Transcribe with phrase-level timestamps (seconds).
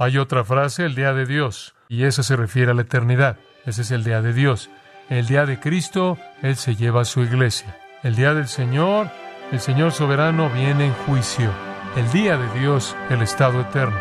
[0.00, 3.36] Hay otra frase, el día de Dios, y esa se refiere a la eternidad.
[3.66, 4.70] Ese es el día de Dios.
[5.08, 7.76] El día de Cristo, Él se lleva a su iglesia.
[8.04, 9.10] El día del Señor,
[9.50, 11.50] el Señor soberano viene en juicio.
[11.96, 13.98] El día de Dios, el estado eterno.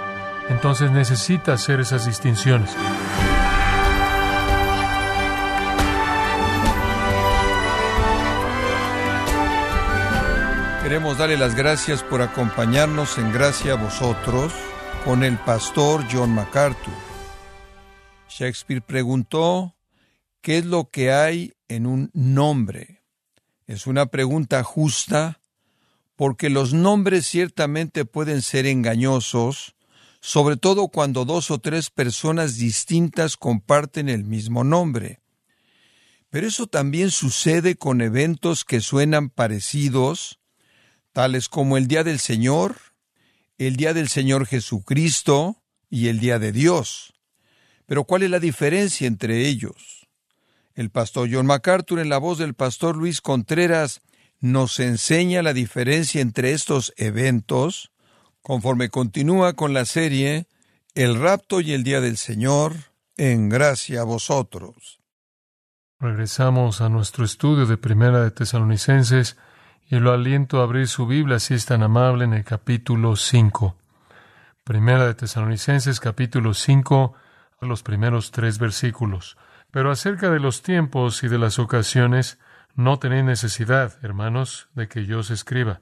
[0.49, 2.77] Entonces necesita hacer esas distinciones.
[10.83, 14.53] Queremos darle las gracias por acompañarnos en gracia a vosotros
[15.07, 16.93] con el pastor John MacArthur.
[18.27, 19.77] Shakespeare preguntó,
[20.41, 23.03] ¿qué es lo que hay en un nombre?
[23.67, 25.39] Es una pregunta justa
[26.17, 29.75] porque los nombres ciertamente pueden ser engañosos,
[30.19, 35.21] sobre todo cuando dos o tres personas distintas comparten el mismo nombre.
[36.29, 40.41] Pero eso también sucede con eventos que suenan parecidos,
[41.13, 42.86] tales como el Día del Señor,
[43.57, 47.13] el Día del Señor Jesucristo y el Día de Dios.
[47.85, 50.07] Pero ¿cuál es la diferencia entre ellos?
[50.75, 54.01] El pastor John MacArthur en la voz del pastor Luis Contreras
[54.39, 57.91] nos enseña la diferencia entre estos eventos
[58.41, 60.47] conforme continúa con la serie
[60.93, 62.75] El rapto y el Día del Señor
[63.17, 64.99] en gracia a vosotros.
[65.99, 69.35] Regresamos a nuestro estudio de Primera de Tesalonicenses
[69.89, 73.75] y lo aliento a abrir su Biblia si es tan amable en el capítulo 5.
[74.65, 77.13] Primera de Tesalonicenses capítulo 5,
[77.61, 79.37] los primeros tres versículos.
[79.71, 82.37] Pero acerca de los tiempos y de las ocasiones,
[82.75, 85.79] no tenéis necesidad, hermanos, de que yo os escriba,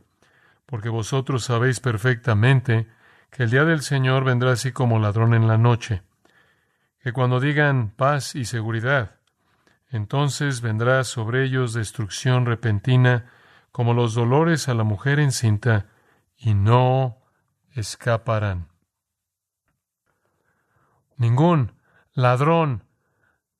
[0.67, 2.87] porque vosotros sabéis perfectamente
[3.31, 6.03] que el día del Señor vendrá así como ladrón en la noche,
[7.01, 9.15] que cuando digan paz y seguridad,
[9.89, 13.25] entonces vendrá sobre ellos destrucción repentina,
[13.75, 15.87] como los dolores a la mujer encinta,
[16.37, 17.17] y no
[17.71, 18.69] escaparán.
[21.17, 21.73] Ningún
[22.13, 22.85] ladrón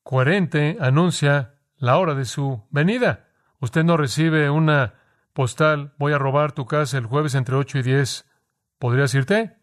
[0.02, 3.28] coherente anuncia la hora de su venida.
[3.60, 4.94] Usted no recibe una
[5.34, 8.26] postal, voy a robar tu casa el jueves entre 8 y 10.
[8.78, 9.58] ¿Podrías irte?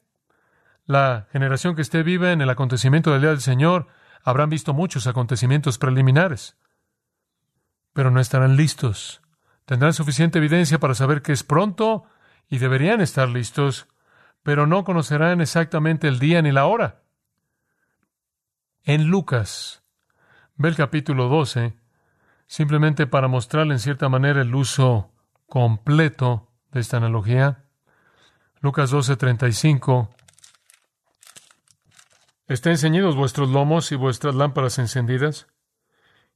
[0.86, 3.88] La generación que esté viva en el acontecimiento del día del Señor
[4.24, 6.58] habrán visto muchos acontecimientos preliminares,
[7.92, 9.23] pero no estarán listos
[9.66, 12.04] Tendrán suficiente evidencia para saber que es pronto
[12.50, 13.88] y deberían estar listos,
[14.44, 17.04] pero no conocerán exactamente el día ni la hora.
[18.84, 19.84] En Lucas,
[20.56, 21.74] ve el capítulo 12,
[22.48, 25.12] simplemente para mostrarle en cierta manera el uso
[25.48, 27.64] completo de esta analogía.
[28.60, 30.10] Lucas 12:35.
[32.48, 35.48] Estén ceñidos vuestros lomos y vuestras lámparas encendidas,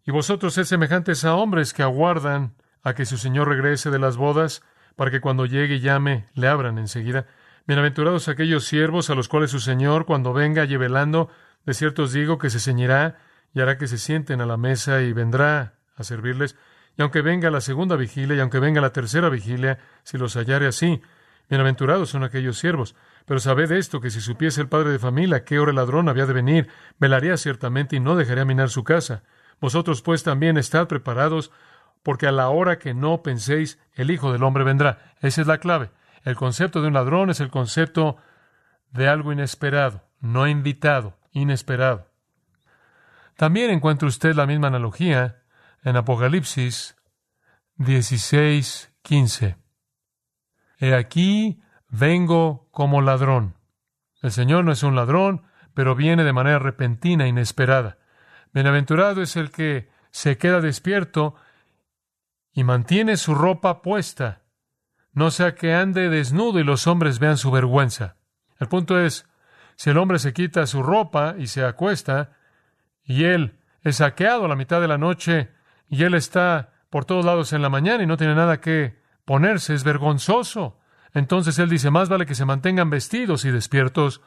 [0.05, 4.17] y vosotros sed semejantes a hombres que aguardan a que su Señor regrese de las
[4.17, 4.63] bodas,
[4.95, 7.27] para que cuando llegue y llame, le abran enseguida.
[7.67, 11.29] Bienaventurados aquellos siervos a los cuales su Señor, cuando venga, llevelando,
[11.65, 13.17] de cierto os digo que se ceñirá
[13.53, 16.55] y hará que se sienten a la mesa y vendrá a servirles.
[16.97, 20.67] Y aunque venga la segunda vigilia y aunque venga la tercera vigilia, si los hallare
[20.67, 21.01] así,
[21.49, 22.95] bienaventurados son aquellos siervos.
[23.25, 26.25] Pero sabed esto, que si supiese el padre de familia qué hora el ladrón había
[26.25, 29.23] de venir, velaría ciertamente y no dejaría minar su casa.
[29.59, 31.51] Vosotros pues también estad preparados,
[32.07, 35.13] porque a la hora que no penséis, el Hijo del Hombre vendrá.
[35.19, 35.91] Esa es la clave.
[36.23, 38.16] El concepto de un ladrón es el concepto
[38.91, 42.09] de algo inesperado, no invitado, inesperado.
[43.35, 45.44] También encuentra usted la misma analogía
[45.84, 46.95] en Apocalipsis
[47.75, 49.57] 16, 15.
[50.79, 53.57] He aquí vengo como ladrón.
[54.22, 55.44] El Señor no es un ladrón,
[55.74, 57.97] pero viene de manera repentina, inesperada.
[58.53, 61.35] Bienaventurado es el que se queda despierto
[62.57, 64.41] y mantiene su ropa puesta,
[65.13, 68.16] no sea que ande desnudo y los hombres vean su vergüenza.
[68.59, 69.28] El punto es,
[69.75, 72.35] si el hombre se quita su ropa y se acuesta,
[73.03, 75.51] y él es saqueado a la mitad de la noche,
[75.88, 79.75] y él está por todos lados en la mañana y no tiene nada que ponerse,
[79.75, 80.79] es vergonzoso.
[81.13, 84.22] Entonces él dice, más vale que se mantengan vestidos y despiertos,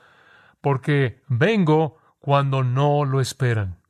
[0.61, 3.81] porque vengo cuando no lo esperan.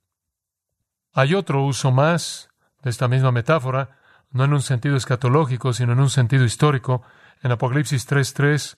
[1.12, 2.48] Hay otro uso más
[2.82, 4.00] de esta misma metáfora,
[4.30, 7.02] no en un sentido escatológico, sino en un sentido histórico,
[7.42, 8.76] en Apocalipsis 3.3,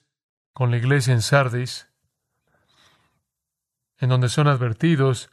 [0.53, 1.89] con la iglesia en Sardis,
[3.97, 5.29] en donde son advertidos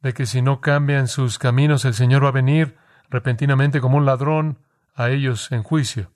[0.00, 2.76] de que si no cambian sus caminos, el Señor va a venir
[3.08, 4.58] repentinamente como un ladrón
[4.94, 6.10] a ellos en juicio.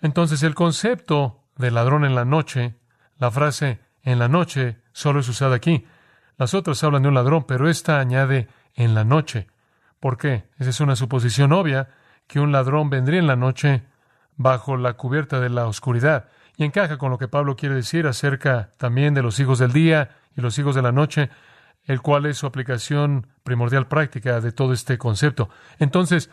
[0.00, 2.76] Entonces el concepto de ladrón en la noche,
[3.18, 5.86] la frase en la noche, solo es usada aquí.
[6.36, 9.48] Las otras hablan de un ladrón, pero esta añade en la noche.
[10.00, 10.48] ¿Por qué?
[10.58, 11.88] Esa es una suposición obvia,
[12.26, 13.82] que un ladrón vendría en la noche
[14.36, 16.28] bajo la cubierta de la oscuridad.
[16.56, 20.10] y encaja con lo que Pablo quiere decir acerca también de los hijos del día
[20.36, 21.30] y los hijos de la noche,
[21.84, 25.48] el cual es su aplicación primordial práctica de todo este concepto.
[25.78, 26.30] Entonces,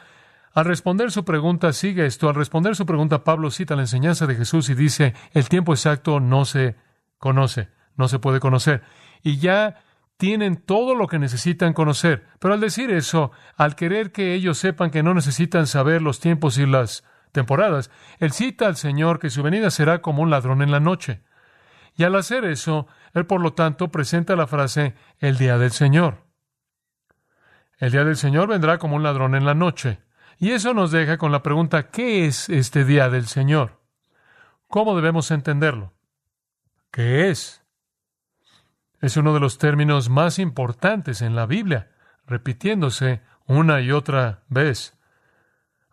[0.53, 2.27] al responder su pregunta, sigue esto.
[2.27, 6.19] Al responder su pregunta, Pablo cita la enseñanza de Jesús y dice, el tiempo exacto
[6.19, 6.75] no se
[7.17, 8.81] conoce, no se puede conocer.
[9.21, 9.81] Y ya
[10.19, 12.27] tienen todo lo que necesitan conocer.
[12.39, 16.57] Pero al decir eso, al querer que ellos sepan que no necesitan saber los tiempos
[16.57, 17.89] y las temporadas,
[18.19, 21.21] él cita al Señor que su venida será como un ladrón en la noche.
[21.95, 26.25] Y al hacer eso, él por lo tanto presenta la frase el día del Señor.
[27.77, 30.01] El día del Señor vendrá como un ladrón en la noche.
[30.37, 33.79] Y eso nos deja con la pregunta, ¿qué es este día del Señor?
[34.67, 35.93] ¿Cómo debemos entenderlo?
[36.91, 37.63] ¿Qué es?
[39.01, 41.91] Es uno de los términos más importantes en la Biblia,
[42.27, 44.97] repitiéndose una y otra vez.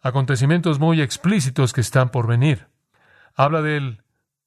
[0.03, 2.69] Acontecimientos muy explícitos que están por venir.
[3.35, 4.03] Habla del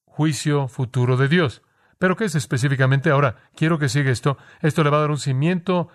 [0.06, 1.61] juicio futuro de Dios.
[1.97, 3.35] Pero ¿qué es específicamente ahora?
[3.56, 4.38] Quiero que siga esto.
[4.61, 5.89] Esto le va a dar un cimiento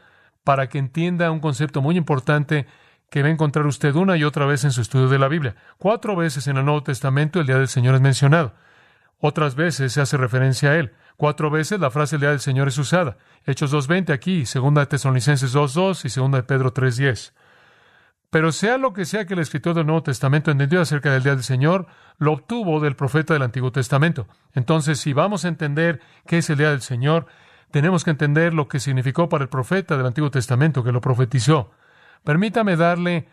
[0.45, 2.67] para que entienda un concepto muy importante
[3.11, 5.57] que va a encontrar usted una y otra vez en su estudio de la Biblia.
[5.79, 8.55] Cuatro veces en el Nuevo Testamento el día del Señor es mencionado.
[9.19, 10.93] Otras veces se hace referencia a él.
[11.17, 13.17] Cuatro veces la frase día del Señor es usada.
[13.47, 17.33] Hechos 2.20 aquí, segunda de Tesalonicenses 2.2 y segunda de Pedro 3.10.
[18.31, 21.37] Pero sea lo que sea que el escritor del Nuevo Testamento entendió acerca del día
[21.37, 21.87] del Señor,
[22.19, 24.27] lo obtuvo del profeta del Antiguo Testamento.
[24.55, 27.27] Entonces, si vamos a entender qué es el día del Señor,
[27.71, 31.71] tenemos que entender lo que significó para el profeta del Antiguo Testamento que lo profetizó.
[32.25, 33.29] Permítame darle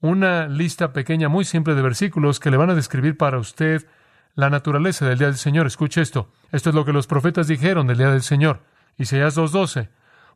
[0.00, 3.86] una lista pequeña, muy simple de versículos que le van a describir para usted
[4.34, 5.66] la naturaleza del día del Señor.
[5.66, 6.32] Escuche esto.
[6.52, 8.62] Esto es lo que los profetas dijeron del día del Señor.
[8.96, 9.88] Isaías 2.12.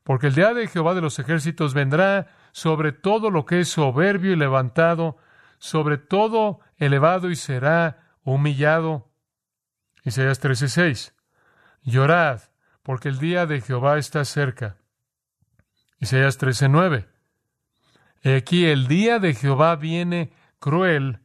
[0.02, 4.32] Porque el día de Jehová de los ejércitos vendrá sobre todo lo que es soberbio
[4.32, 5.16] y levantado,
[5.58, 9.10] sobre todo elevado y será humillado.
[10.04, 11.12] Isaías 13.6.
[11.82, 12.42] Llorad,
[12.82, 14.76] porque el día de Jehová está cerca.
[16.00, 17.06] Isaías 13.9.
[18.36, 21.20] Aquí el día de Jehová viene cruel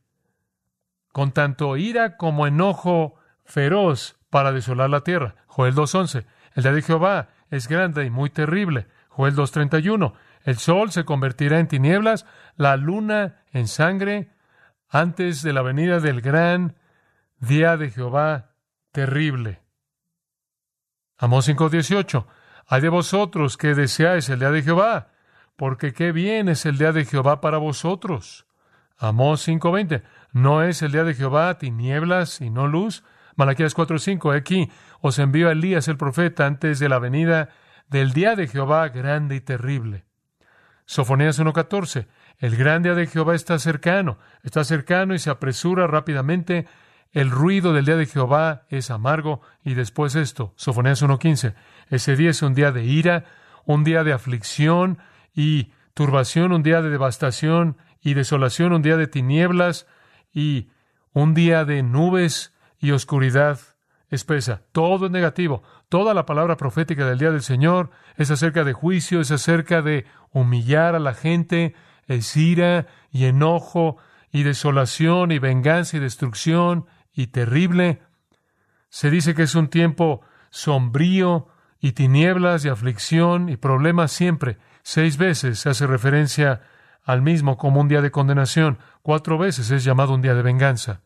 [1.20, 5.36] con tanto ira como enojo feroz para desolar la tierra.
[5.48, 6.26] Joel 2.11.
[6.56, 8.88] El día de Jehová es grande y muy terrible.
[9.10, 10.14] Joel 2.31.
[10.46, 12.26] El sol se convertirá en tinieblas,
[12.56, 14.32] la luna en sangre,
[14.88, 16.78] antes de la venida del gran
[17.40, 18.52] día de Jehová
[18.94, 19.62] terrible.
[21.18, 22.28] Amós 5.18.
[22.66, 25.10] Hay de vosotros que deseáis el día de Jehová,
[25.58, 28.46] porque qué bien es el día de Jehová para vosotros.
[29.00, 30.04] Amós 5.20.
[30.34, 33.04] ¿No es el día de Jehová tinieblas y no luz?
[33.38, 34.36] Malaquías 4.5.
[34.36, 34.70] Aquí
[35.00, 37.50] os envío a Elías el profeta antes de la venida
[37.88, 40.04] del día de Jehová grande y terrible.
[40.86, 42.08] Sofonías 1.14.
[42.40, 46.68] El gran día de Jehová está cercano, está cercano y se apresura rápidamente.
[47.14, 49.42] El ruido del día de Jehová es amargo.
[49.64, 51.56] Y después esto, Sofonías 1.15.
[51.90, 53.24] Ese día es un día de ira,
[53.66, 55.00] un día de aflicción
[55.34, 59.88] y turbación, un día de devastación y desolación, un día de tinieblas,
[60.34, 60.70] y
[61.14, 63.60] un día de nubes y oscuridad
[64.10, 64.64] espesa.
[64.72, 65.64] Todo es negativo.
[65.90, 70.06] Toda la palabra profética del día del Señor es acerca de juicio, es acerca de
[70.32, 71.76] humillar a la gente,
[72.08, 73.98] es ira y enojo
[74.32, 78.02] y desolación y venganza y destrucción y terrible.
[78.90, 81.48] Se dice que es un tiempo sombrío
[81.80, 84.58] y tinieblas y aflicción y problemas siempre.
[84.84, 86.62] Seis veces se hace referencia
[87.04, 88.80] al mismo como un día de condenación.
[89.02, 91.02] Cuatro veces es llamado un día de venganza.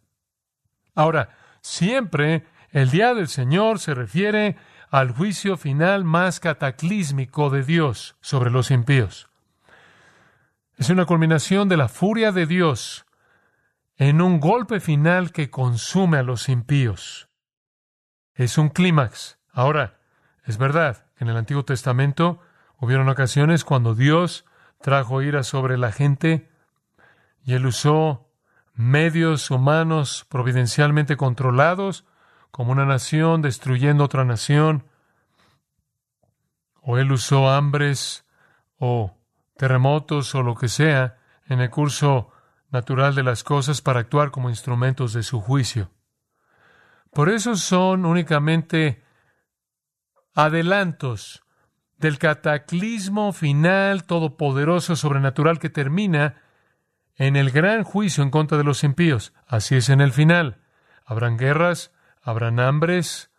[0.95, 4.57] Ahora, siempre el día del Señor se refiere
[4.89, 9.29] al juicio final más cataclísmico de Dios sobre los impíos.
[10.77, 13.05] Es una culminación de la furia de Dios
[13.97, 17.29] en un golpe final que consume a los impíos.
[18.33, 19.37] Es un clímax.
[19.51, 19.99] Ahora,
[20.45, 22.39] es verdad que en el Antiguo Testamento
[22.77, 24.45] hubieron ocasiones cuando Dios
[24.83, 26.51] trajo ira sobre la gente
[27.45, 28.29] y él usó
[28.73, 32.05] medios humanos providencialmente controlados
[32.51, 34.85] como una nación destruyendo otra nación,
[36.81, 38.25] o él usó hambres
[38.77, 39.17] o
[39.55, 42.31] terremotos o lo que sea en el curso
[42.69, 45.91] natural de las cosas para actuar como instrumentos de su juicio.
[47.13, 49.01] Por eso son únicamente
[50.35, 51.42] adelantos
[51.97, 56.35] del cataclismo final todopoderoso sobrenatural que termina
[57.15, 59.33] en el gran juicio en contra de los impíos.
[59.47, 60.57] Así es en el final.
[61.05, 63.31] Habrán guerras, habrán hambres,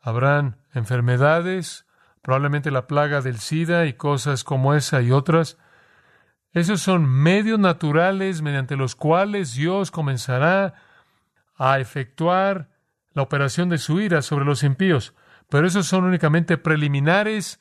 [0.00, 1.86] habrán enfermedades,
[2.22, 5.58] probablemente la plaga del SIDA y cosas como esa y otras.
[6.52, 10.74] Esos son medios naturales mediante los cuales Dios comenzará
[11.56, 12.68] a efectuar
[13.14, 15.14] la operación de su ira sobre los impíos,
[15.48, 17.60] pero esos son únicamente preliminares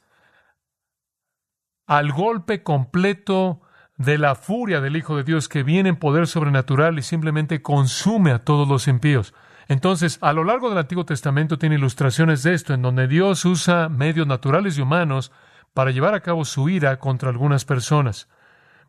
[1.87, 3.61] al golpe completo
[3.97, 8.31] de la furia del Hijo de Dios que viene en poder sobrenatural y simplemente consume
[8.31, 9.33] a todos los impíos.
[9.67, 13.89] Entonces, a lo largo del Antiguo Testamento tiene ilustraciones de esto, en donde Dios usa
[13.89, 15.31] medios naturales y humanos
[15.73, 18.27] para llevar a cabo su ira contra algunas personas.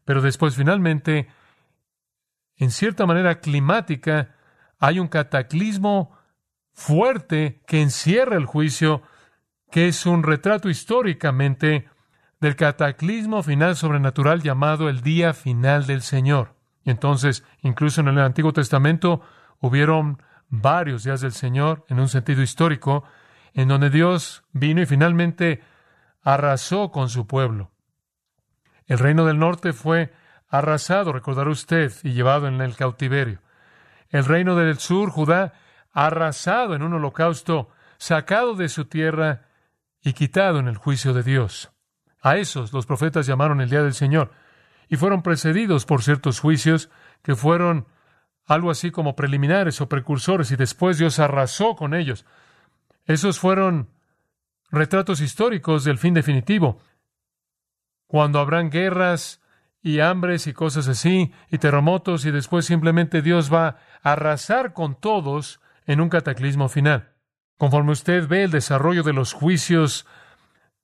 [0.04, 1.28] Pero después, finalmente,
[2.56, 4.34] en cierta manera climática,
[4.78, 6.16] hay un cataclismo
[6.72, 9.02] fuerte que encierra el juicio,
[9.70, 11.88] que es un retrato históricamente
[12.42, 16.56] del cataclismo final sobrenatural llamado el día final del Señor.
[16.84, 19.22] entonces, incluso en el Antiguo Testamento,
[19.60, 23.04] hubieron varios días del Señor, en un sentido histórico,
[23.54, 25.62] en donde Dios vino y finalmente
[26.20, 27.70] arrasó con su pueblo.
[28.86, 30.12] El reino del norte fue
[30.48, 33.40] arrasado, recordará usted, y llevado en el cautiverio.
[34.08, 35.52] El reino del sur, Judá,
[35.92, 37.68] arrasado en un holocausto,
[37.98, 39.46] sacado de su tierra
[40.00, 41.72] y quitado en el juicio de Dios.
[42.22, 44.30] A esos los profetas llamaron el día del Señor
[44.88, 46.88] y fueron precedidos por ciertos juicios
[47.22, 47.86] que fueron
[48.46, 52.24] algo así como preliminares o precursores y después Dios arrasó con ellos.
[53.06, 53.88] Esos fueron
[54.70, 56.80] retratos históricos del fin definitivo,
[58.06, 59.40] cuando habrán guerras
[59.82, 64.94] y hambres y cosas así y terremotos y después simplemente Dios va a arrasar con
[64.94, 67.12] todos en un cataclismo final.
[67.58, 70.06] Conforme usted ve el desarrollo de los juicios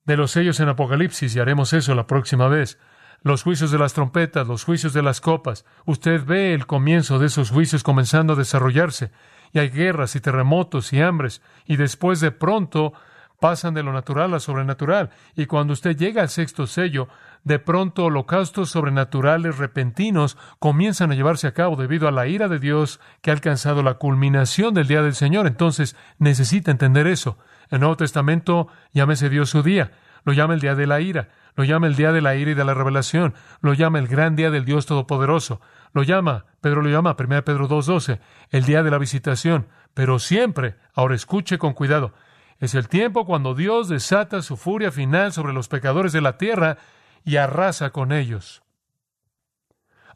[0.09, 2.79] de los sellos en Apocalipsis, y haremos eso la próxima vez.
[3.23, 5.67] Los juicios de las trompetas, los juicios de las copas.
[5.85, 9.11] Usted ve el comienzo de esos juicios comenzando a desarrollarse,
[9.53, 12.95] y hay guerras y terremotos y hambres, y después de pronto
[13.39, 17.09] pasan de lo natural a sobrenatural, y cuando usted llega al sexto sello,
[17.45, 22.59] de pronto holocaustos sobrenaturales repentinos comienzan a llevarse a cabo debido a la ira de
[22.59, 25.47] Dios que ha alcanzado la culminación del día del Señor.
[25.47, 27.39] Entonces necesita entender eso.
[27.71, 29.93] El Nuevo Testamento llámese Dios su día,
[30.25, 32.55] lo llama el día de la ira, lo llama el día de la ira y
[32.55, 35.61] de la revelación, lo llama el gran día del Dios Todopoderoso,
[35.93, 38.21] lo llama, Pedro lo llama, 1 Pedro 2.12,
[38.51, 42.15] el día de la visitación, pero siempre, ahora escuche con cuidado,
[42.59, 46.79] es el tiempo cuando Dios desata su furia final sobre los pecadores de la tierra
[47.25, 48.63] y arrasa con ellos.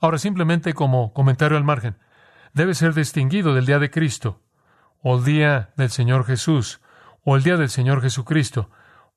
[0.00, 1.96] Ahora, simplemente como comentario al margen,
[2.52, 4.42] debe ser distinguido del día de Cristo,
[5.00, 6.81] o el día del Señor Jesús,
[7.24, 8.70] o el día del Señor Jesucristo,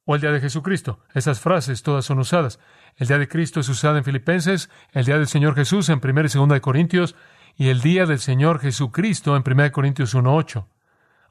[0.05, 0.99] o el día de Jesucristo.
[1.13, 2.59] Esas frases todas son usadas.
[2.95, 6.21] El día de Cristo es usada en Filipenses, el día del Señor Jesús en 1
[6.21, 7.15] y 2 de Corintios,
[7.57, 10.67] y el día del Señor Jesucristo en 1 Corintios 1.8.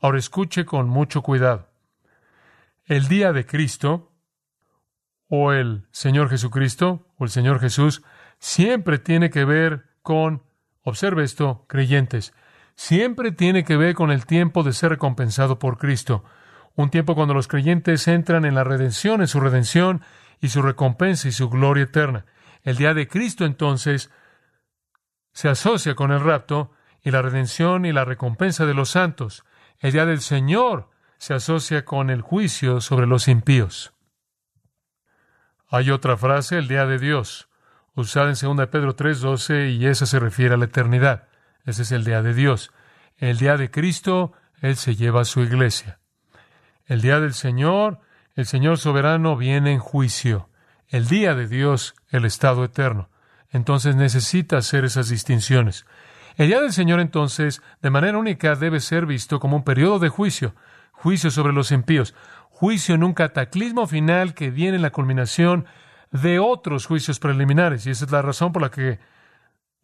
[0.00, 1.68] Ahora escuche con mucho cuidado.
[2.86, 4.12] El día de Cristo,
[5.28, 8.02] o el Señor Jesucristo, o el Señor Jesús,
[8.38, 10.42] siempre tiene que ver con,
[10.82, 12.34] observe esto, creyentes,
[12.74, 16.24] siempre tiene que ver con el tiempo de ser recompensado por Cristo
[16.76, 20.02] un tiempo cuando los creyentes entran en la redención, en su redención
[20.40, 22.26] y su recompensa y su gloria eterna.
[22.62, 24.10] El día de Cristo entonces
[25.32, 29.44] se asocia con el rapto y la redención y la recompensa de los santos.
[29.78, 33.92] El día del Señor se asocia con el juicio sobre los impíos.
[35.68, 37.48] Hay otra frase, el día de Dios,
[37.94, 41.28] usada en 2 Pedro 3:12 y esa se refiere a la eternidad.
[41.64, 42.72] Ese es el día de Dios.
[43.16, 46.00] El día de Cristo, Él se lleva a su iglesia.
[46.86, 48.00] El día del Señor,
[48.34, 50.50] el Señor soberano viene en juicio.
[50.88, 53.08] El día de Dios, el estado eterno.
[53.48, 55.86] Entonces necesita hacer esas distinciones.
[56.36, 60.10] El día del Señor entonces, de manera única, debe ser visto como un periodo de
[60.10, 60.54] juicio,
[60.92, 62.14] juicio sobre los impíos,
[62.50, 65.64] juicio en un cataclismo final que viene en la culminación
[66.10, 67.86] de otros juicios preliminares.
[67.86, 68.98] Y esa es la razón por la que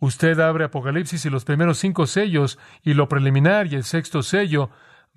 [0.01, 4.71] usted abre Apocalipsis y los primeros cinco sellos y lo preliminar y el sexto sello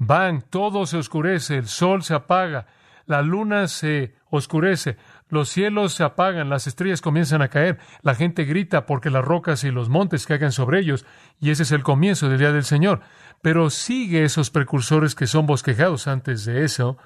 [0.08, 2.68] van, todo se oscurece, el sol se apaga,
[3.06, 4.98] la luna se oscurece,
[5.30, 9.64] los cielos se apagan, las estrellas comienzan a caer, la gente grita porque las rocas
[9.64, 11.06] y los montes caigan sobre ellos,
[11.40, 13.02] y ese es el comienzo del día del Señor.
[13.42, 16.98] Pero sigue esos precursores que son bosquejados antes de eso,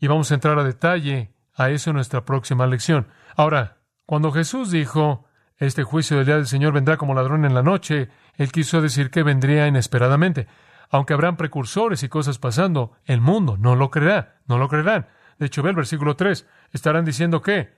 [0.00, 3.08] y vamos a entrar a detalle a eso en nuestra próxima lección.
[3.36, 5.26] Ahora, cuando Jesús dijo,
[5.58, 9.10] este juicio del día del Señor vendrá como ladrón en la noche, él quiso decir
[9.10, 10.48] que vendría inesperadamente
[10.92, 15.08] aunque habrán precursores y cosas pasando, el mundo no lo creerá, no lo creerán.
[15.38, 16.46] De hecho, ve el versículo 3.
[16.70, 17.74] ¿Estarán diciendo qué?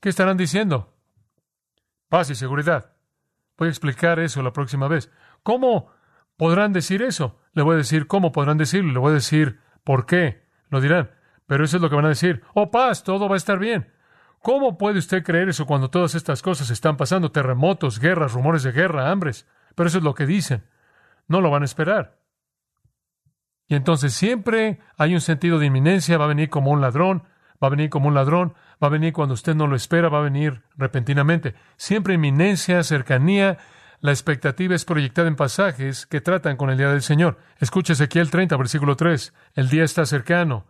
[0.00, 0.94] ¿Qué estarán diciendo?
[2.08, 2.92] Paz y seguridad.
[3.58, 5.10] Voy a explicar eso la próxima vez.
[5.42, 5.90] ¿Cómo
[6.36, 7.40] podrán decir eso?
[7.54, 10.46] Le voy a decir cómo podrán decirlo, le voy a decir por qué.
[10.70, 11.10] Lo dirán.
[11.48, 12.44] Pero eso es lo que van a decir.
[12.54, 13.92] Oh, paz, todo va a estar bien.
[14.42, 17.32] ¿Cómo puede usted creer eso cuando todas estas cosas están pasando?
[17.32, 19.48] Terremotos, guerras, rumores de guerra, hambres.
[19.74, 20.62] Pero eso es lo que dicen.
[21.28, 22.18] No lo van a esperar.
[23.68, 27.24] Y entonces siempre hay un sentido de inminencia, va a venir como un ladrón,
[27.62, 30.18] va a venir como un ladrón, va a venir cuando usted no lo espera, va
[30.18, 31.54] a venir repentinamente.
[31.76, 33.58] Siempre inminencia, cercanía,
[34.00, 37.38] la expectativa es proyectada en pasajes que tratan con el día del Señor.
[37.58, 39.34] Escuche Ezequiel 30, versículo 3.
[39.54, 40.66] El día está cercano.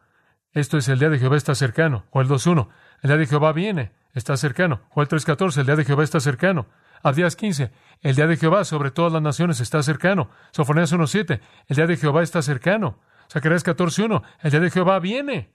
[0.52, 2.06] Esto es el día de Jehová está cercano.
[2.10, 2.68] O el 2.1.
[3.02, 4.80] El día de Jehová viene, está cercano.
[4.94, 5.58] O el 3.14.
[5.58, 6.66] El día de Jehová está cercano.
[7.02, 7.72] Abdías 15.
[8.00, 10.30] El día de Jehová sobre todas las naciones está cercano.
[10.52, 11.40] Sofonías 1.7.
[11.66, 13.00] El día de Jehová está cercano.
[13.30, 14.22] Zacarías 14.1.
[14.40, 15.54] El día de Jehová viene.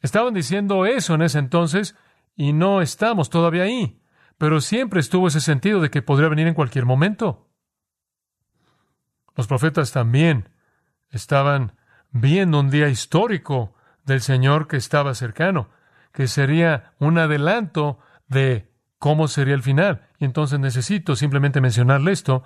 [0.00, 1.96] Estaban diciendo eso en ese entonces
[2.36, 4.00] y no estamos todavía ahí.
[4.36, 7.48] Pero siempre estuvo ese sentido de que podría venir en cualquier momento.
[9.34, 10.50] Los profetas también
[11.10, 11.76] estaban
[12.10, 15.70] viendo un día histórico del Señor que estaba cercano,
[16.12, 17.98] que sería un adelanto
[18.28, 18.67] de
[18.98, 20.02] cómo sería el final.
[20.18, 22.44] Y entonces necesito simplemente mencionarle esto,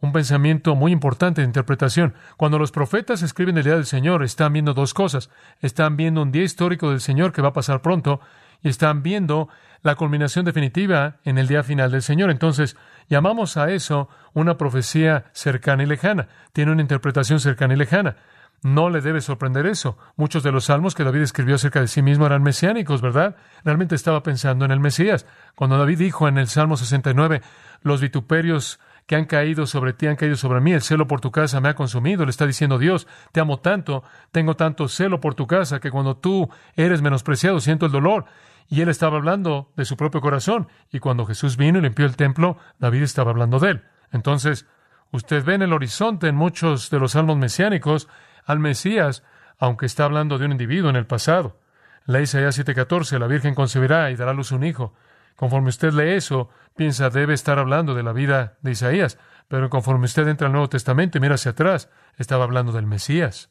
[0.00, 2.14] un pensamiento muy importante de interpretación.
[2.36, 5.30] Cuando los profetas escriben el día del Señor, están viendo dos cosas.
[5.60, 8.20] Están viendo un día histórico del Señor que va a pasar pronto
[8.62, 9.48] y están viendo
[9.82, 12.30] la culminación definitiva en el día final del Señor.
[12.30, 12.76] Entonces,
[13.08, 16.28] llamamos a eso una profecía cercana y lejana.
[16.52, 18.16] Tiene una interpretación cercana y lejana.
[18.62, 19.98] No le debe sorprender eso.
[20.14, 23.34] Muchos de los salmos que David escribió acerca de sí mismo eran mesiánicos, ¿verdad?
[23.64, 25.26] Realmente estaba pensando en el Mesías.
[25.56, 27.42] Cuando David dijo en el Salmo 69,
[27.82, 31.32] los vituperios que han caído sobre ti han caído sobre mí, el celo por tu
[31.32, 35.34] casa me ha consumido, le está diciendo Dios, te amo tanto, tengo tanto celo por
[35.34, 38.26] tu casa, que cuando tú eres menospreciado siento el dolor.
[38.68, 40.68] Y él estaba hablando de su propio corazón.
[40.92, 43.82] Y cuando Jesús vino y limpió el templo, David estaba hablando de él.
[44.12, 44.66] Entonces,
[45.10, 48.08] usted ve en el horizonte en muchos de los salmos mesiánicos
[48.44, 49.22] al Mesías,
[49.58, 51.60] aunque está hablando de un individuo en el pasado.
[52.04, 54.94] La Isaías 7:14, la Virgen concebirá y dará a luz un hijo.
[55.36, 59.18] Conforme usted lee eso, piensa debe estar hablando de la vida de Isaías,
[59.48, 63.50] pero conforme usted entra al Nuevo Testamento y mira hacia atrás, estaba hablando del Mesías.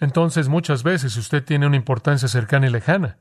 [0.00, 3.18] Entonces muchas veces usted tiene una importancia cercana y lejana.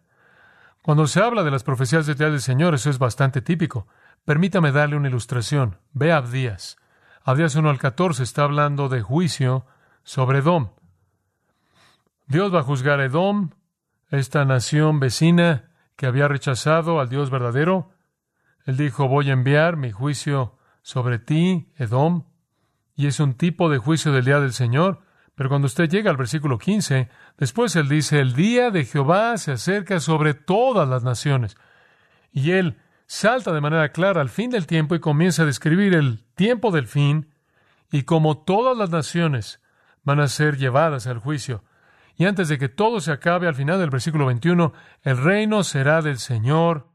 [0.81, 3.87] Cuando se habla de las profecías de del Señor, eso es bastante típico.
[4.25, 5.77] Permítame darle una ilustración.
[5.93, 6.77] Ve a Abdías.
[7.23, 9.67] Abdías 1 al 14 está hablando de juicio
[10.03, 10.69] sobre Edom.
[12.27, 13.49] Dios va a juzgar a Edom,
[14.09, 17.91] esta nación vecina que había rechazado al Dios verdadero.
[18.65, 22.25] Él dijo, voy a enviar mi juicio sobre ti, Edom.
[22.95, 25.01] Y es un tipo de juicio del día del Señor.
[25.35, 29.53] Pero cuando usted llega al versículo 15, después él dice, el día de Jehová se
[29.53, 31.55] acerca sobre todas las naciones.
[32.31, 36.23] Y él salta de manera clara al fin del tiempo y comienza a describir el
[36.35, 37.33] tiempo del fin
[37.91, 39.61] y como todas las naciones
[40.03, 41.63] van a ser llevadas al juicio.
[42.15, 46.01] Y antes de que todo se acabe, al final del versículo 21, el reino será
[46.01, 46.89] del Señor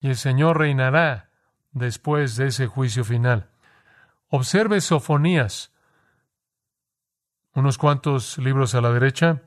[0.00, 1.30] y el Señor reinará
[1.72, 3.50] después de ese juicio final.
[4.28, 5.72] Observe Sofonías
[7.56, 9.42] unos cuantos libros a la derecha.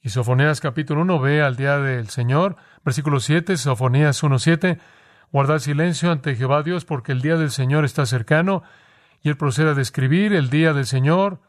[0.00, 2.56] Y Sofonías capítulo 1 ve al día del Señor.
[2.84, 4.78] Versículo 7, Sofonías 1.7.
[5.32, 8.62] Guardad silencio ante Jehová Dios porque el día del Señor está cercano.
[9.22, 11.40] Y él procede a describir el día del Señor.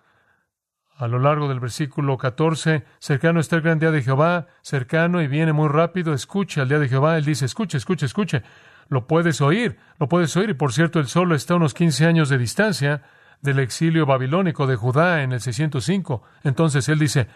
[1.00, 5.30] A lo largo del versículo 14, cercano está el gran día de Jehová, cercano y
[5.30, 8.44] viene muy rápido, escucha el día de Jehová, él dice, escuche, escuche, escuche,
[8.90, 12.06] lo puedes oír, lo puedes oír, y por cierto, el solo está a unos 15
[12.06, 13.02] años de distancia,
[13.40, 16.22] del exilio babilónico de Judá en el 605.
[16.44, 17.30] Entonces él dice,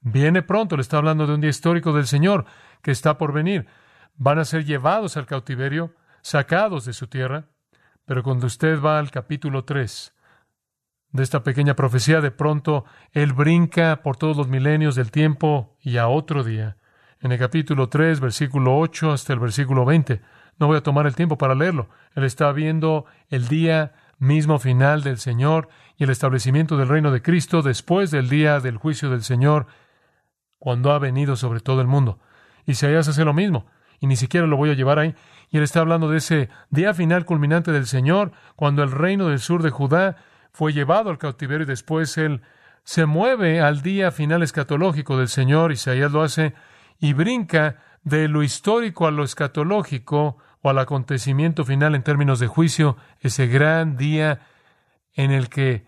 [0.00, 2.46] viene pronto, le está hablando de un día histórico del Señor
[2.80, 3.66] que está por venir.
[4.16, 7.44] Van a ser llevados al cautiverio, sacados de su tierra.
[8.06, 10.14] Pero cuando usted va al capítulo 3
[11.12, 15.96] de esta pequeña profecía, de pronto él brinca por todos los milenios del tiempo y
[15.96, 16.76] a otro día.
[17.20, 20.20] En el capítulo 3, versículo 8 hasta el versículo 20.
[20.58, 21.88] No voy a tomar el tiempo para leerlo.
[22.14, 27.22] Él está viendo el día mismo final del Señor y el establecimiento del reino de
[27.22, 29.66] Cristo después del día del juicio del Señor,
[30.58, 32.20] cuando ha venido sobre todo el mundo.
[32.66, 33.66] Isaías hace lo mismo,
[33.98, 35.14] y ni siquiera lo voy a llevar ahí.
[35.50, 39.40] Y él está hablando de ese día final culminante del Señor, cuando el reino del
[39.40, 40.16] sur de Judá
[40.52, 42.42] fue llevado al cautiverio y después él
[42.84, 46.54] se mueve al día final escatológico del Señor, Isaías lo hace,
[46.98, 52.46] y brinca de lo histórico a lo escatológico, o al acontecimiento final en términos de
[52.46, 54.40] juicio, ese gran día
[55.14, 55.86] en el que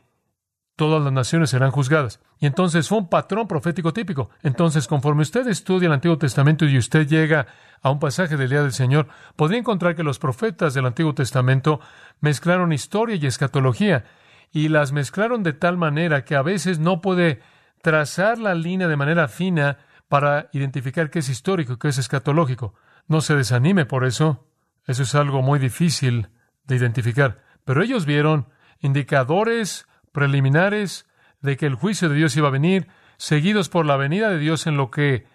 [0.77, 2.21] todas las naciones serán juzgadas.
[2.39, 4.31] Y entonces fue un patrón profético típico.
[4.43, 7.47] Entonces, conforme usted estudia el Antiguo Testamento y usted llega
[7.83, 11.81] a un pasaje del día del Señor, podría encontrar que los profetas del Antiguo Testamento
[12.21, 14.05] mezclaron historia y escatología,
[14.53, 17.41] y las mezclaron de tal manera que a veces no puede
[17.81, 22.75] trazar la línea de manera fina para identificar qué es histórico y qué es escatológico.
[23.09, 24.47] No se desanime por eso.
[24.87, 26.29] Eso es algo muy difícil
[26.65, 27.43] de identificar.
[27.65, 28.49] Pero ellos vieron
[28.81, 31.07] indicadores preliminares
[31.41, 34.67] de que el juicio de Dios iba a venir, seguidos por la venida de Dios
[34.67, 35.27] en lo que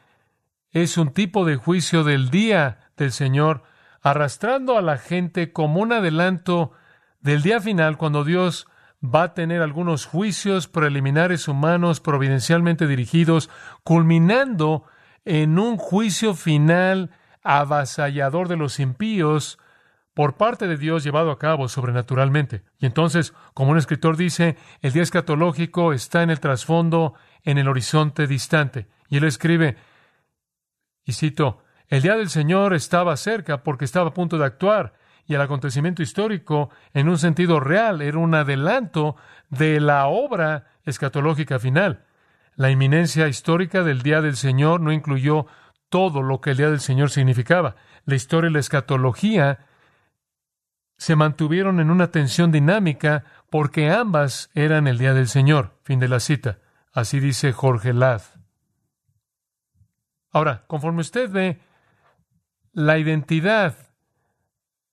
[0.72, 3.64] es un tipo de juicio del día del Señor,
[4.02, 6.72] arrastrando a la gente como un adelanto
[7.20, 8.68] del día final cuando Dios
[9.04, 13.50] va a tener algunos juicios preliminares humanos providencialmente dirigidos,
[13.84, 14.84] culminando
[15.26, 17.12] en un juicio final
[17.44, 19.60] avasallador de los impíos
[20.14, 22.64] por parte de Dios llevado a cabo sobrenaturalmente.
[22.80, 27.68] Y entonces, como un escritor dice, el día escatológico está en el trasfondo, en el
[27.68, 28.88] horizonte distante.
[29.10, 29.78] Y él escribe,
[31.06, 34.94] y cito, el día del Señor estaba cerca porque estaba a punto de actuar
[35.28, 39.18] y el acontecimiento histórico, en un sentido real, era un adelanto
[39.50, 42.06] de la obra escatológica final.
[42.56, 45.46] La inminencia histórica del día del Señor no incluyó
[45.90, 47.76] todo lo que el día del Señor significaba.
[48.06, 49.66] La historia y la escatología
[50.98, 55.78] se mantuvieron en una tensión dinámica porque ambas eran el día del Señor.
[55.84, 56.60] Fin de la cita.
[56.94, 58.22] Así dice Jorge Ladd.
[60.32, 61.60] Ahora, conforme usted ve
[62.74, 63.87] la identidad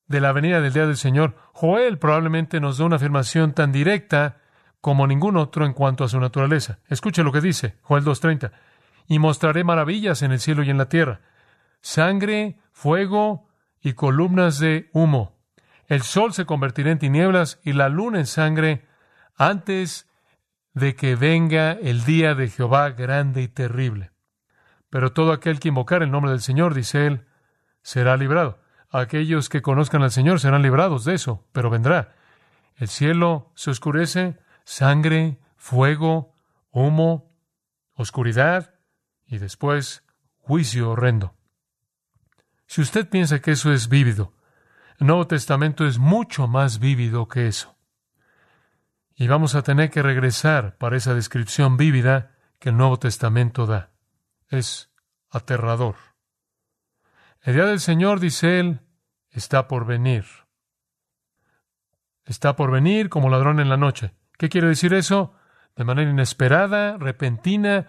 [0.07, 4.39] de la venida del día del Señor, Joel probablemente nos da una afirmación tan directa
[4.81, 6.79] como ningún otro en cuanto a su naturaleza.
[6.89, 8.53] Escuche lo que dice Joel 2.30.
[9.07, 11.21] Y mostraré maravillas en el cielo y en la tierra.
[11.81, 13.49] Sangre, fuego
[13.81, 15.39] y columnas de humo.
[15.87, 18.87] El sol se convertirá en tinieblas y la luna en sangre
[19.37, 20.09] antes
[20.73, 24.11] de que venga el día de Jehová grande y terrible.
[24.91, 27.27] Pero todo aquel que invocar el nombre del Señor, dice él,
[27.83, 28.59] será librado.
[28.95, 32.15] Aquellos que conozcan al Señor serán librados de eso, pero vendrá.
[32.77, 36.33] El cielo se oscurece, sangre, fuego,
[36.71, 37.29] humo,
[37.95, 38.77] oscuridad
[39.27, 40.05] y después
[40.39, 41.35] juicio horrendo.
[42.69, 44.33] Si usted piensa que eso es vívido,
[45.01, 47.77] el Nuevo Testamento es mucho más vívido que eso.
[49.17, 53.91] Y vamos a tener que regresar para esa descripción vívida que el Nuevo Testamento da.
[54.51, 54.93] Es
[55.31, 55.97] aterrador.
[57.43, 58.81] El día del Señor, dice él,
[59.35, 60.25] está por venir.
[62.25, 64.15] Está por venir como ladrón en la noche.
[64.39, 65.35] ¿Qué quiere decir eso?
[65.77, 67.89] De manera inesperada, repentina,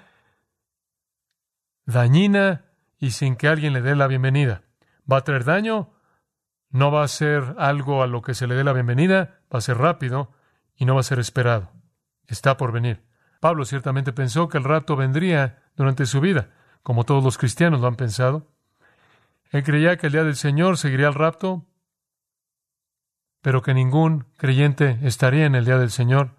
[1.86, 2.66] dañina
[2.98, 4.64] y sin que alguien le dé la bienvenida.
[5.10, 5.94] ¿Va a traer daño?
[6.70, 9.62] No va a ser algo a lo que se le dé la bienvenida, va a
[9.62, 10.34] ser rápido
[10.76, 11.72] y no va a ser esperado.
[12.28, 13.06] Está por venir.
[13.40, 16.50] Pablo ciertamente pensó que el rato vendría durante su vida,
[16.82, 18.55] como todos los cristianos lo han pensado.
[19.56, 21.66] Él creía que el día del Señor seguiría el rapto,
[23.42, 26.36] pero que ningún creyente estaría en el día del Señor.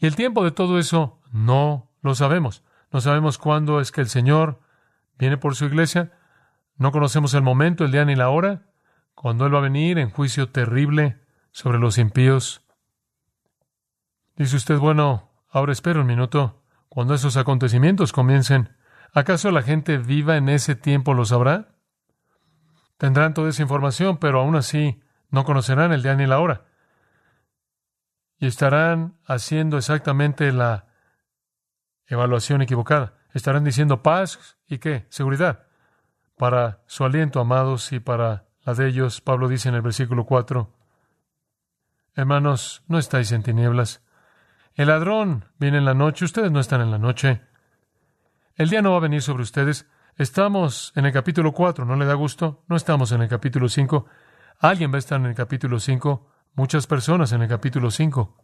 [0.00, 2.64] Y el tiempo de todo eso no lo sabemos.
[2.90, 4.58] No sabemos cuándo es que el Señor
[5.20, 6.18] viene por su iglesia.
[6.76, 8.66] No conocemos el momento, el día ni la hora,
[9.14, 11.20] cuando Él va a venir en juicio terrible
[11.52, 12.66] sobre los impíos.
[14.34, 16.60] Dice usted, bueno, ahora espero un minuto.
[16.88, 18.76] Cuando esos acontecimientos comiencen,
[19.12, 21.71] ¿acaso la gente viva en ese tiempo lo sabrá?
[23.02, 26.66] Tendrán toda esa información, pero aún así no conocerán el día ni la hora.
[28.38, 30.86] Y estarán haciendo exactamente la
[32.06, 33.14] evaluación equivocada.
[33.34, 35.06] Estarán diciendo paz y qué?
[35.08, 35.66] Seguridad.
[36.36, 40.72] Para su aliento, amados, y para la de ellos, Pablo dice en el versículo 4,
[42.14, 44.00] Hermanos, no estáis en tinieblas.
[44.76, 47.40] El ladrón viene en la noche, ustedes no están en la noche.
[48.54, 49.88] El día no va a venir sobre ustedes.
[50.16, 52.64] Estamos en el capítulo 4, ¿no le da gusto?
[52.68, 54.04] No estamos en el capítulo 5.
[54.58, 58.36] Alguien va a estar en el capítulo 5, muchas personas en el capítulo 5.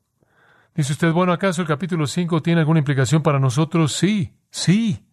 [0.74, 3.92] Dice usted, bueno, ¿acaso el capítulo 5 tiene alguna implicación para nosotros?
[3.92, 5.06] Sí, sí.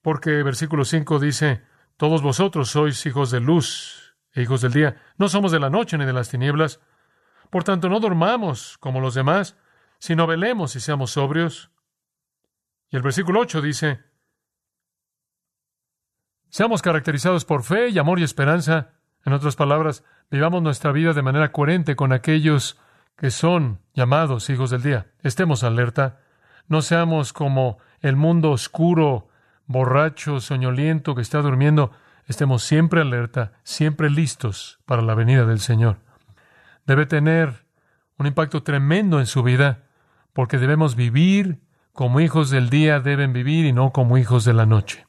[0.00, 1.62] Porque versículo 5 dice,
[1.96, 5.00] todos vosotros sois hijos de luz e hijos del día.
[5.18, 6.80] No somos de la noche ni de las tinieblas.
[7.48, 9.56] Por tanto, no dormamos como los demás,
[10.00, 11.70] sino velemos y seamos sobrios.
[12.90, 14.11] Y el versículo 8 dice,
[16.52, 18.90] Seamos caracterizados por fe y amor y esperanza.
[19.24, 22.78] En otras palabras, vivamos nuestra vida de manera coherente con aquellos
[23.16, 25.06] que son llamados hijos del día.
[25.22, 26.20] Estemos alerta.
[26.68, 29.30] No seamos como el mundo oscuro,
[29.64, 31.90] borracho, soñoliento que está durmiendo.
[32.26, 36.00] Estemos siempre alerta, siempre listos para la venida del Señor.
[36.84, 37.64] Debe tener
[38.18, 39.84] un impacto tremendo en su vida,
[40.34, 41.62] porque debemos vivir
[41.94, 45.06] como hijos del día deben vivir y no como hijos de la noche.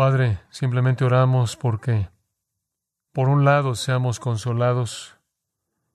[0.00, 2.08] Padre, simplemente oramos porque,
[3.12, 5.18] por un lado, seamos consolados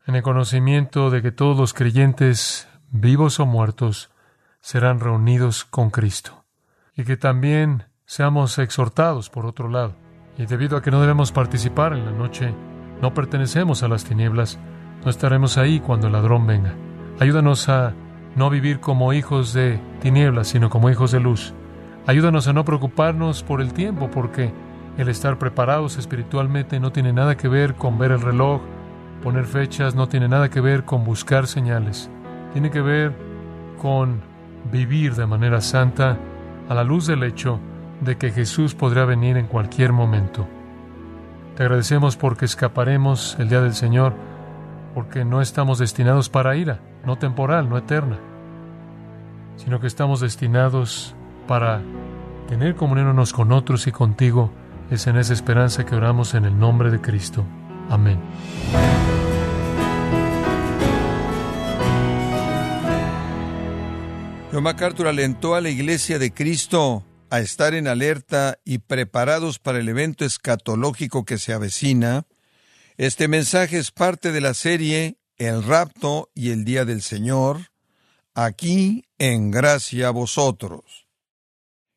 [0.06, 4.12] en el conocimiento de que todos los creyentes, vivos o muertos,
[4.62, 6.46] serán reunidos con Cristo.
[6.96, 9.96] Y que también seamos exhortados, por otro lado.
[10.38, 12.54] Y debido a que no debemos participar en la noche,
[13.02, 14.60] no pertenecemos a las tinieblas,
[15.04, 16.76] no estaremos ahí cuando el ladrón venga.
[17.20, 17.96] Ayúdanos a
[18.36, 21.56] no vivir como hijos de tinieblas, sino como hijos de luz.
[22.08, 24.54] Ayúdanos a no preocuparnos por el tiempo, porque
[24.98, 28.62] el estar preparados espiritualmente no tiene nada que ver con ver el reloj,
[29.24, 32.10] poner fechas, no tiene nada que ver con buscar señales.
[32.54, 33.14] Tiene que ver
[33.82, 34.22] con
[34.72, 36.18] vivir de manera santa
[36.70, 37.60] a la luz del hecho
[38.02, 40.48] de que Jesús podrá venir en cualquier momento.
[41.56, 44.14] Te agradecemos porque escaparemos el día del Señor,
[44.94, 48.20] porque no estamos destinados para ira, no temporal, no eterna,
[49.56, 51.15] sino que estamos destinados
[51.48, 51.82] para
[52.48, 54.52] tener comunión unos con otros y contigo.
[54.92, 57.46] Es en esa esperanza que oramos en el nombre de Cristo.
[57.90, 58.20] Amén.
[64.52, 69.80] John MacArthur alentó a la Iglesia de Cristo a estar en alerta y preparados para
[69.80, 72.26] el evento escatológico que se avecina.
[72.96, 77.72] Este mensaje es parte de la serie El rapto y el día del Señor,
[78.34, 81.05] aquí en gracia a vosotros.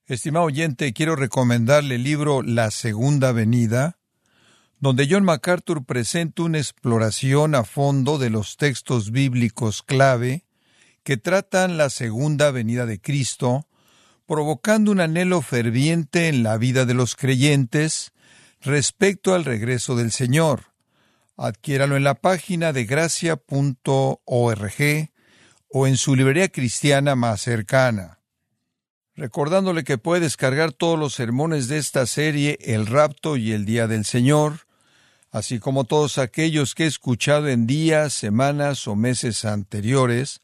[0.08, 3.98] Estimado oyente, quiero recomendarle el libro La Segunda Venida,
[4.80, 10.46] donde John MacArthur presenta una exploración a fondo de los textos bíblicos clave
[11.02, 13.68] que tratan la segunda venida de Cristo,
[14.24, 18.12] provocando un anhelo ferviente en la vida de los creyentes
[18.62, 20.72] respecto al regreso del Señor.
[21.36, 23.42] Adquiéralo en la página de gracia.org
[25.68, 28.17] o en su librería cristiana más cercana.
[29.18, 33.88] Recordándole que puede descargar todos los sermones de esta serie El rapto y el día
[33.88, 34.60] del Señor,
[35.32, 40.40] así como todos aquellos que he escuchado en días, semanas o meses anteriores,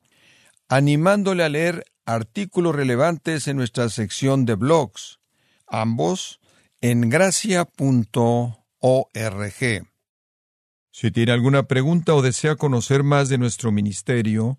[0.68, 5.20] animándole a leer artículos relevantes en nuestra sección de blogs,
[5.68, 6.40] ambos
[6.80, 7.68] en gracia.org.
[10.90, 14.58] Si tiene alguna pregunta o desea conocer más de nuestro ministerio,